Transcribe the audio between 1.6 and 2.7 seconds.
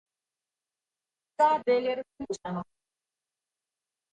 del je resničen.